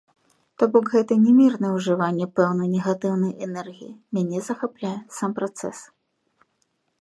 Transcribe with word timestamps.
То 0.61 0.67
бок 0.75 0.85
гэта 0.93 1.17
не 1.25 1.33
мірнае 1.41 1.71
ўжыванне 1.73 2.27
пэўнай 2.39 2.71
негатыўнай 2.77 3.31
энергіі, 3.49 3.91
мяне 4.19 4.37
захапляе 4.49 4.95
сам 5.19 5.31
працэс. 5.43 5.77